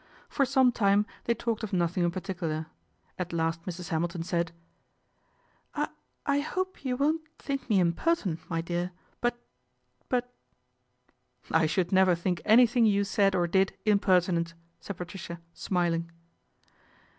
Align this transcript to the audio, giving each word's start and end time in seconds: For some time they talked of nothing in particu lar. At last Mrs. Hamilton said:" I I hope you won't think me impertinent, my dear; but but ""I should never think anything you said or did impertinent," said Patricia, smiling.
For 0.27 0.45
some 0.47 0.71
time 0.71 1.05
they 1.25 1.35
talked 1.35 1.63
of 1.63 1.73
nothing 1.73 2.03
in 2.03 2.09
particu 2.09 2.49
lar. 2.49 2.65
At 3.19 3.31
last 3.31 3.63
Mrs. 3.67 3.89
Hamilton 3.89 4.23
said:" 4.23 4.51
I 5.75 5.89
I 6.25 6.39
hope 6.39 6.83
you 6.83 6.97
won't 6.97 7.21
think 7.37 7.69
me 7.69 7.79
impertinent, 7.79 8.39
my 8.49 8.61
dear; 8.61 8.93
but 9.19 9.37
but 10.09 10.33
""I 11.51 11.67
should 11.67 11.91
never 11.91 12.15
think 12.15 12.41
anything 12.45 12.87
you 12.87 13.03
said 13.03 13.35
or 13.35 13.45
did 13.45 13.77
impertinent," 13.85 14.55
said 14.79 14.97
Patricia, 14.97 15.39
smiling. 15.53 16.09